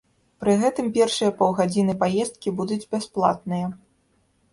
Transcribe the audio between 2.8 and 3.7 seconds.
бясплатныя.